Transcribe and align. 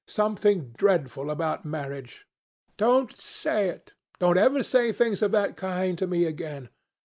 Something 0.07 0.71
dreadful 0.75 1.29
about 1.29 1.63
marriage. 1.63 2.25
Don't 2.75 3.15
say 3.15 3.69
it. 3.69 3.93
Don't 4.17 4.35
ever 4.35 4.63
say 4.63 4.91
things 4.91 5.21
of 5.21 5.29
that 5.29 5.55
kind 5.55 5.95
to 5.99 6.07
me 6.07 6.25
again. 6.25 6.69